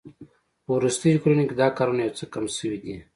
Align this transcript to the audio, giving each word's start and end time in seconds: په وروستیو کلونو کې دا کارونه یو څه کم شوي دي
په 0.63 0.71
وروستیو 0.77 1.21
کلونو 1.23 1.43
کې 1.47 1.55
دا 1.61 1.67
کارونه 1.77 1.99
یو 2.03 2.17
څه 2.19 2.25
کم 2.33 2.45
شوي 2.57 2.77
دي 2.83 2.95